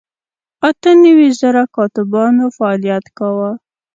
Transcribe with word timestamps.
اته 0.69 0.91
نوي 1.03 1.29
زره 1.41 1.63
کاتبانو 1.75 2.45
فعالیت 2.57 3.05
کاوه. 3.17 3.51